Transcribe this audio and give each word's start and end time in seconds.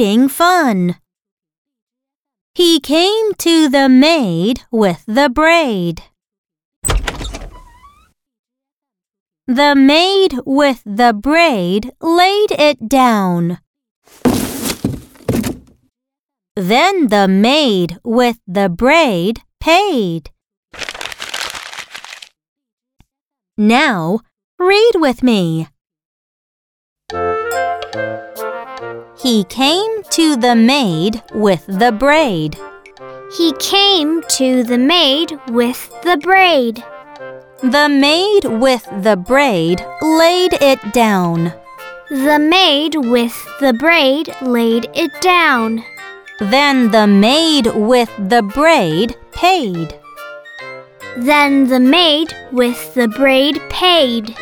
fun. 0.00 0.96
He 2.54 2.80
came 2.80 3.34
to 3.34 3.68
the 3.68 3.86
maid 3.86 4.62
with 4.70 5.04
the 5.06 5.28
braid. 5.28 6.04
The 9.46 9.74
maid 9.76 10.40
with 10.46 10.80
the 10.86 11.12
braid 11.12 11.92
laid 12.00 12.50
it 12.52 12.88
down. 12.88 13.58
Then 16.56 17.08
the 17.08 17.28
maid 17.28 17.98
with 18.02 18.38
the 18.46 18.70
braid 18.70 19.42
paid. 19.60 20.30
Now, 23.58 24.20
read 24.58 24.92
with 24.94 25.22
me. 25.22 25.68
He 29.22 29.44
came 29.44 30.02
to 30.12 30.34
the 30.34 30.56
maid 30.56 31.22
with 31.34 31.66
the 31.66 31.92
braid. 31.92 32.56
He 33.36 33.52
came 33.58 34.22
to 34.38 34.64
the 34.64 34.78
maid 34.78 35.38
with 35.48 35.90
the 36.02 36.16
braid. 36.16 36.82
The 37.60 37.88
maid 37.90 38.46
with 38.46 38.88
the 39.02 39.16
braid 39.16 39.84
laid 40.00 40.54
it 40.54 40.80
down. 40.94 41.52
The 42.08 42.38
maid 42.38 42.96
with 42.96 43.36
the 43.60 43.74
braid 43.74 44.34
laid 44.40 44.88
it 44.94 45.12
down. 45.20 45.84
Then 46.40 46.90
the 46.90 47.06
maid 47.06 47.66
with 47.66 48.10
the 48.18 48.42
braid 48.42 49.16
paid. 49.32 49.94
Then 51.18 51.68
the 51.68 51.80
maid 51.80 52.34
with 52.52 52.94
the 52.94 53.08
braid 53.08 53.60
paid. 53.68 54.34